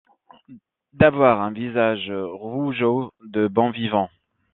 [0.93, 4.09] D’avoir un visage rougeaud de bon vivant.